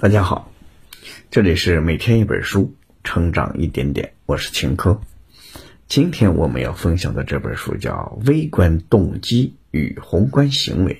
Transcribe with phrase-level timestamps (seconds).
[0.00, 0.52] 大家好，
[1.28, 5.00] 这里是每天一本书，成长一点点，我是秦科。
[5.88, 10.94] 今天我们要分享的这本书叫《微观动机与宏观行为》。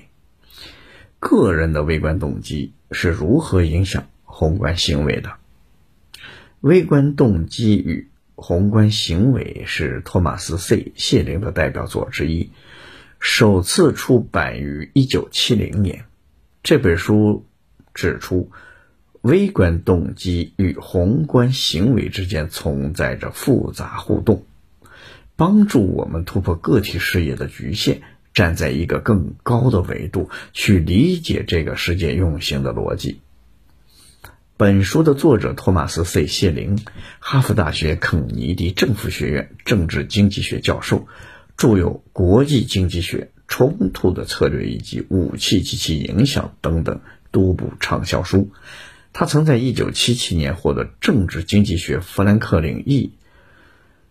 [1.21, 5.31] 个人的微观动机是如何影响宏观行为的？
[6.61, 12.51] 微观动机与宏观行为是托马斯 ·C· 谢灵的代表作之一，
[13.21, 16.05] 首次出版于一九七零年。
[16.65, 17.47] 这本书
[17.95, 18.51] 指出。
[19.23, 24.45] 微观动机与宏观行为之间存在着复杂互动，
[25.37, 28.01] 帮助我们突破个体视野的局限，
[28.33, 33.21] 站在一个更高的维度去理解这个世界运行的逻辑。
[34.57, 36.79] 本书的作者托马斯 ·C· 谢林，
[37.21, 41.07] 哈佛大学肯尼迪政府学院政治经济学教授，
[41.57, 47.01] 著有《国际经济学：冲突的策略以及武器及其影响》等等
[47.31, 48.51] 多部畅销书。
[49.13, 53.11] 他曾在1977年获得政治经济学富兰克林 ·E·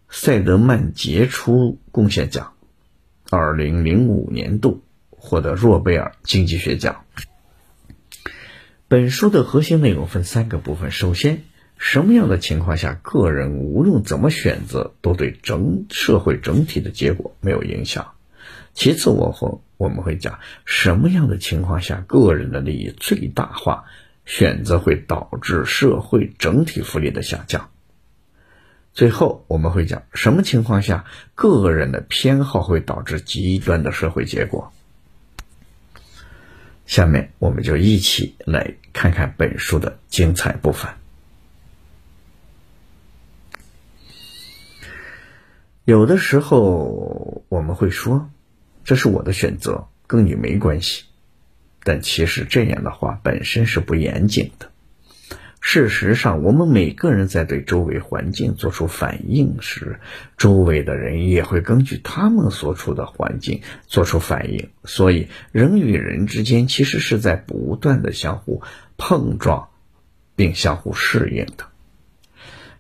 [0.10, 2.54] 塞德曼杰出贡献奖
[3.30, 7.04] ，2005年度获得诺贝尔经济学奖。
[8.88, 11.44] 本书的核心内容分三个部分：首先，
[11.78, 18.14] 什么样的情况下个人无论怎么选择都对整社会整体的结果没有影响；
[18.74, 23.86] 其次，我会我们会讲什么样的情况下个人的利益最大化。
[24.28, 27.72] 选择会导致社会整体福利的下降。
[28.94, 34.74] 最后，我们会讲什么情况下个人的偏好会导致极端的社会结果。
[36.86, 40.92] 下面，我们就一起来看看本书的精彩部分。
[45.86, 48.30] 有的时候，我们会说
[48.84, 51.06] ：“这是我的选择，跟你没关系。”
[51.88, 54.70] 但其实这样的话本身是不严谨的。
[55.62, 60.02] 事实上，我们每个人在对周围环境做出反应时，
[60.38, 64.70] 周围的人也会根据他们所处的环境做出反应。
[64.84, 68.62] 所以，人与人之间其实是在不断的相互
[68.98, 69.70] 碰撞，
[70.36, 71.68] 并相互适应的。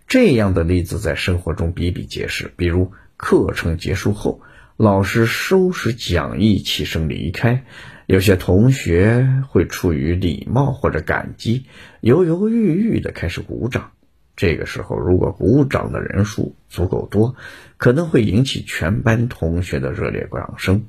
[0.07, 2.51] 这样的例子在生活中比比皆是。
[2.57, 4.41] 比如，课程结束后，
[4.77, 7.63] 老师收拾讲义，起身离开。
[8.07, 11.65] 有些同学会出于礼貌或者感激，
[11.99, 13.91] 犹犹豫豫的开始鼓掌。
[14.37, 17.35] 这个时候，如果鼓掌的人数足够多，
[17.75, 20.85] 可能会引起全班同学的热烈掌声。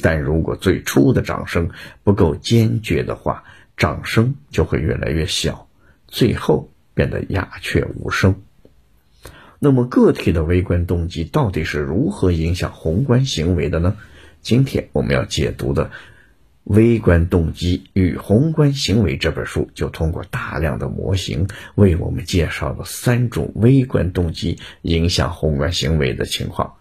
[0.00, 1.72] 但如果最初的掌声
[2.04, 3.44] 不够坚决的话，
[3.76, 5.68] 掌声就会越来越小，
[6.06, 8.40] 最后变得鸦雀无声。
[9.58, 13.98] 那么，个体的微观动机到底是如何影响宏观行为的呢？
[14.40, 15.86] 今天我们要解读的
[16.64, 26.74] 《微观动机与宏观行为》这本书，就通过大量的模型，为我们介绍了三种微观动机影响宏观行为的情况，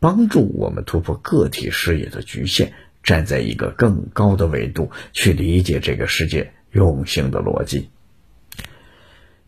[0.00, 7.90] 帮助我们突破个体视野的局限，站在一个更高的维度去理解这个世界运行的逻辑。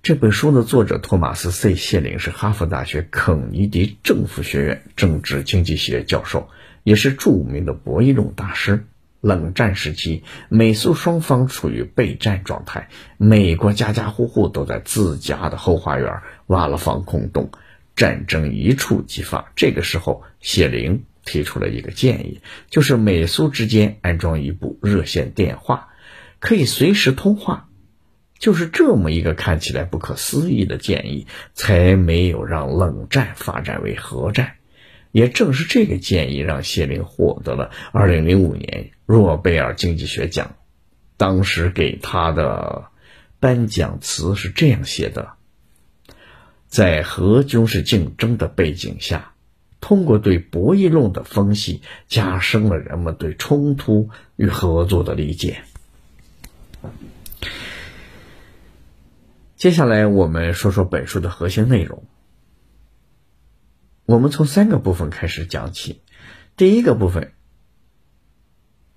[0.06, 6.48] 这本书的作者托马斯 ·C· 谢林是哈佛大学肯尼迪政府学院政治经济学教授。
[6.84, 8.86] 也是著名的博弈论大师。
[9.20, 17.50] 冷战时期，美苏双方处于备战状态，美国家家户户都在自家的后花园挖了防空洞，
[17.96, 19.50] 战争一触即发。
[19.56, 25.88] 这个时候，谢林提出了一个建议，就是美苏之间安装一部热线电话，
[26.38, 27.68] 可以随时通话。
[28.38, 34.52] 就是这么一个看起来不可思议的建议，才没有让冷战发展为核战。
[35.12, 40.56] 也正是这个建议，让谢林获得了2005年诺贝尔经济学奖。
[41.16, 42.88] 当时给他的
[43.40, 45.30] 颁奖词是这样写的：
[46.68, 49.32] 在核军事竞争的背景下，
[49.80, 55.62] 通过对博弈论的分析，加深了人们对冲突与合作的理解。
[59.56, 62.04] 接下来，我们说说本书的核心内容。
[64.04, 66.02] 我们从三个部分开始讲起。
[66.58, 67.32] 第一个部分，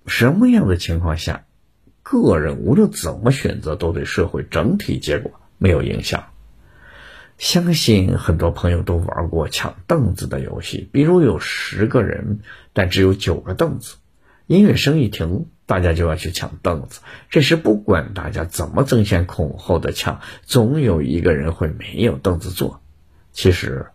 [0.04, 1.46] 什么样的情况下，
[2.02, 6.26] 个人无论怎么选择，都对社会整体结果没有影响？
[7.38, 12.40] 相信很多朋友都玩过抢凳子的游戏，比如有十个人，
[12.74, 13.96] 但只有九个凳子，
[14.46, 17.00] 音乐声一停，大家就要去抢凳子。
[17.30, 22.82] 这时，不管大家怎么争先恐后的抢，总有一个人会没有凳子坐。
[23.30, 23.86] 其实。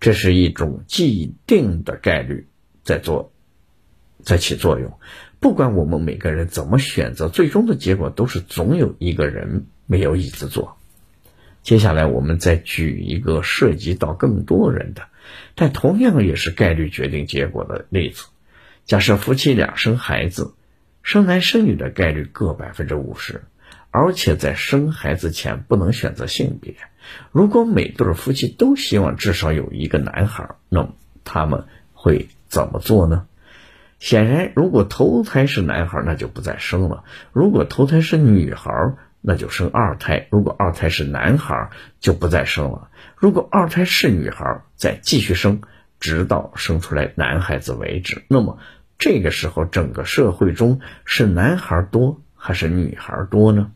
[0.00, 2.46] 这是一种既定的概率
[2.84, 3.32] 在做，
[4.22, 4.92] 在起作用。
[5.40, 10.78] 不管我们每个人怎么选择，最终的结果都是总有一个人没有椅子坐。
[11.64, 15.02] 接下来我们再举一个涉及到更多人的，
[15.56, 18.26] 但同样也是概率决定结果的例子。
[18.84, 20.54] 假设夫妻俩生孩子，
[21.02, 23.44] 生男生女的概率各百分之五十，
[23.90, 26.74] 而且在生孩子前不能选择性别。
[27.32, 31.64] 如果每对夫妻都希望至少有一个男孩，那么他们
[31.94, 33.26] 会怎么做呢？
[33.98, 38.70] 显然，如果头胎是男孩，那就不再生了；如果头胎是女孩，
[39.22, 45.62] 那就生二胎；如果二胎是男孩，就不再生了；如果二胎是女孩，再继续生，
[45.98, 48.24] 直到生出来男孩子为止。
[48.28, 48.58] 那么。
[48.98, 53.70] 这个时候，整个社会中是男孩多还是女孩多呢？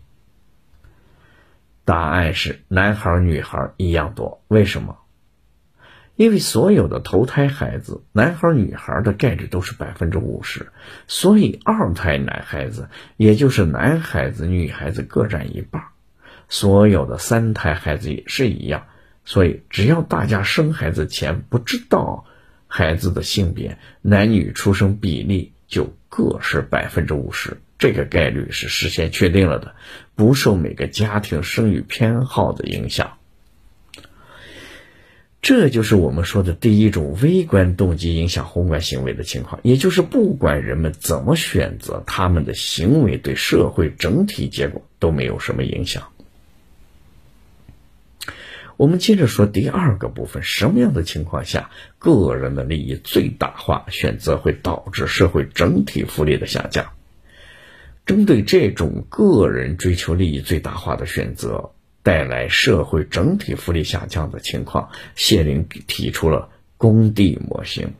[1.85, 4.43] 答案是男孩女孩一样多。
[4.49, 4.99] 为什么？
[6.17, 10.73] 因为所有的头胎孩子，男孩女孩的概率都是百分之五十，
[11.07, 15.85] 所以二胎男孩子也就是男孩子女孩子各占一半。
[16.49, 18.87] 所有的三胎孩子也是一样，
[19.25, 22.25] 所以只要大家生孩子前不知道。
[22.75, 29.75] 孩子的性别、男女出生比例就各是百分之五十，这个概率是事先确定了的，
[30.15, 33.19] 不受每个家庭生育偏好的影响。
[35.43, 46.05] 这就是我们说的第一种微观动机影响宏观行为的情况，也就是不管人们怎么选择，他们的行为对社会整体结果都没有什么影响。
[48.83, 51.71] 我们接着说第二个部分，什么样的情况下
[52.01, 56.91] 个人的利益最大化选择会导致社会整体福利的下降？
[58.07, 61.71] 针对这种个人追求利益最大化的选择
[62.03, 67.95] 带来社会整体福利下降的情况，谢林提出了工地模型。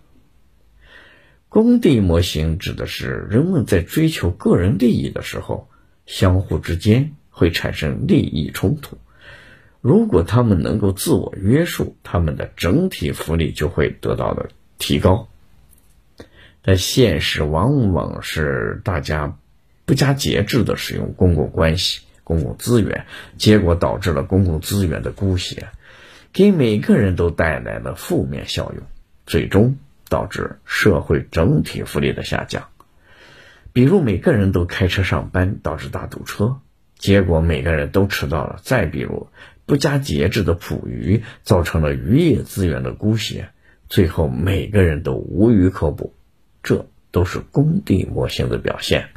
[1.49, 5.69] 工地模型指的是人们在追求个人利益的时候，
[6.07, 8.99] 相互之间会产生利益冲突。
[9.83, 14.49] 如果他们能够自我约束，他们的整体福利就会得到的
[14.79, 15.29] 提高。
[16.63, 19.37] 但现实往往是大家
[19.85, 23.07] 不加节制的使用公共关系、公共资源，
[23.37, 25.65] 结果导致了公共资源的姑息，
[26.33, 28.85] 给每个人都带来了负面效用，
[29.27, 29.77] 最终
[30.09, 32.69] 导致社会整体福利的下降。
[33.73, 36.59] 比如每个人都开车上班，导致大堵车，
[36.99, 38.61] 结果每个人都迟到了。
[38.63, 39.27] 再比如。
[39.67, 43.51] 不加节制的捕鱼，造成了渔业资源的枯竭，
[43.89, 46.15] 最后每个人都无鱼可捕，
[46.63, 49.09] 这都是工地模型的表现。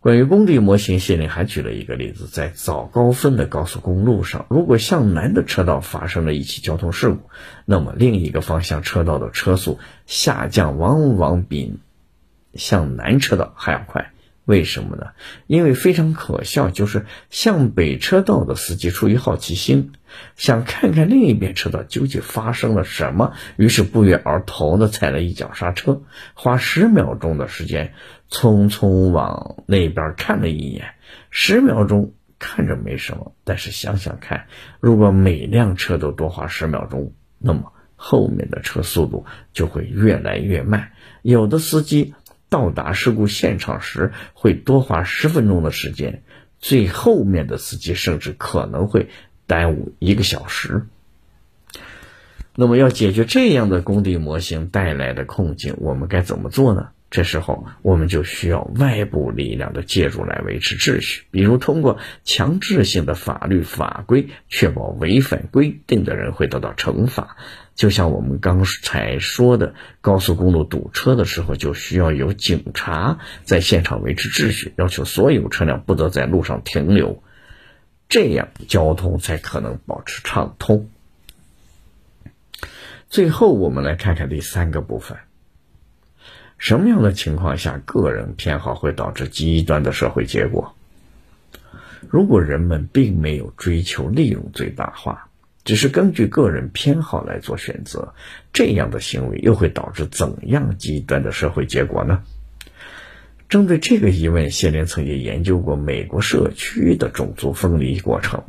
[0.00, 7.28] 关于工地模型，谢林还举了一个例子：在早高峰的高速公路上，如果向南的车道发生了一起交通事故，
[7.66, 11.74] 那么另一个方向车道的车速下降往往比
[12.54, 14.10] 向南车道还要快。
[14.50, 15.12] 为什么呢？
[15.46, 19.92] 因为非常可笑，就是向北车道的司机出于好奇心，
[20.34, 26.02] 想看看另一边车道究竟发生了什么，于是不约而同的踩了一脚刹车，
[26.34, 27.94] 花十秒钟的时间，
[28.28, 30.94] 匆匆往那边看了一眼。
[31.30, 34.46] 十秒钟看着没什么，但是想想看，
[34.80, 40.90] 如果每辆车都多花十秒钟，那么后面的车速度就会越来越慢。
[41.22, 42.14] 有的司机。
[42.50, 46.22] 到达事故现场时会多花十分钟的时间，
[46.58, 49.08] 最后面的司机甚至可能会
[49.46, 50.86] 耽误一个小时。
[52.56, 56.88] 那么，要解决这样的工地模型带来的困境，我们该怎么做呢？
[57.10, 67.36] 这时候，我们就需要外部力量的介入来维持秩序，比如通过强制性的法律法规，确保违反规定的人会得到惩罚。
[67.74, 77.24] 就像我们刚才说的，高速公路堵车的时候，就需要有警察在现场维持秩序，要求所有车辆不得在路上停留，
[78.08, 80.88] 这样交通才可能保持畅通。
[83.08, 85.18] 最后，我们来看看第三个部分：
[86.60, 90.76] 什么样的情况下，个人偏好会导致极端的社会结果？
[92.08, 95.26] 如果人们并没有追求利润最大化。
[95.62, 98.14] 只是根据个人偏好来做选择，
[98.52, 102.22] 这样的行为又会导致怎样极端的社会结果呢？
[103.48, 108.42] 针对这个疑问，谢林曾经研究过美国社区的种族分离过程。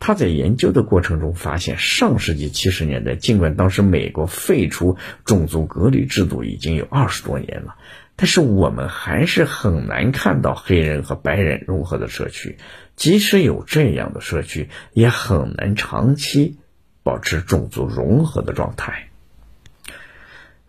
[0.00, 7.76] 他在研究的过程中发现，上世纪七十年代，尽管当时美国废除种族隔离制度已经有二十多年了，
[8.16, 12.56] 但是我们还是很难看到黑人和白人融合的社区。
[12.96, 16.58] 即使有这样的社区，也很难长期
[17.02, 19.10] 保持种族融合的状态。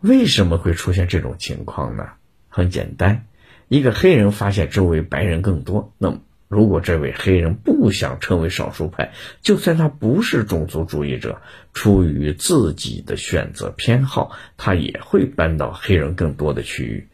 [0.02, 2.04] 为什么会出现这种情况呢？
[2.50, 3.28] 很简单，
[3.70, 6.20] 一个黑人发现周围白人更多，那么
[6.52, 11.42] 如果这位黑人不想成为少数派，就算他不是种族主义者，
[11.74, 17.08] 出于自己的选择偏好，他也会搬到黑人更多的区域。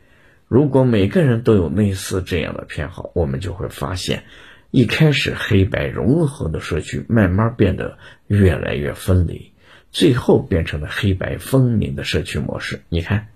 [0.47, 4.23] 如果每个人都有类似这样的偏好，我们就会发现，
[4.71, 9.51] 一开始黑白融合的社区慢慢变得越来越分离，
[9.91, 12.81] 最后变成了黑白分明的社区模式。
[12.89, 13.27] 你看，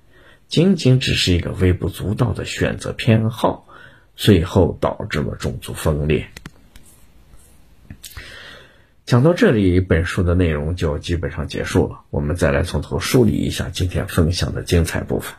[0.47, 3.67] 仅仅只是一个微不足道的选择偏好。
[4.15, 6.27] 最后导致了种族分裂。
[9.05, 12.01] 讲到这里，本书的内容就基本上结束了。
[12.11, 15.33] 我们再来从头梳理一下今天分享的精彩部分。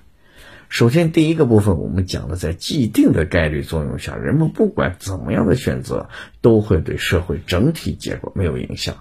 [0.69, 6.09] 首先，第一个部分我们讲了，在既定的概率作用下，人们不管怎么样的选择，
[6.41, 8.97] 都会对社会整体结果没有影响。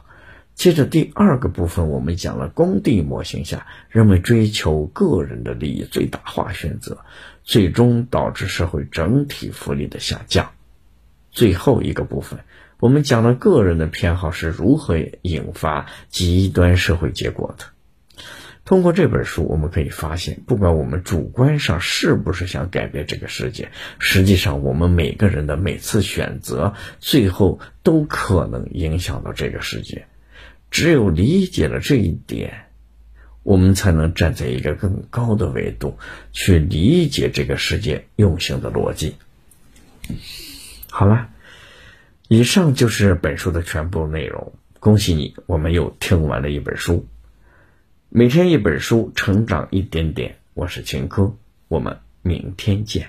[0.53, 6.99] 接着，第二个部分我们讲了工地模型下，人们追求个人的利益最大化选择。
[7.51, 10.53] 最终导致社会整体福利的下降。
[11.31, 12.39] 最后一个部分，
[12.79, 17.65] 我们讲了个人的偏好是如何引发极端社会结果的。
[18.63, 30.07] 通过这本书，我们可以发现，不管我们主观上是不是想改变这个世界，实际上我们每个人的每次选择，最后都可能影响到这个世界。
[30.69, 32.70] 只有理解了这一点。
[33.43, 35.97] 我们才能站在一个更高的维度
[36.31, 39.15] 去理解这个世界运行的逻辑。
[40.89, 41.29] 好了，
[42.27, 44.53] 以上就是本书的全部内容。
[44.79, 47.07] 恭喜你，我们又听完了一本书。
[48.09, 50.37] 每天一本书，成长一点点。
[50.53, 53.07] 我是秦科，我们明天见。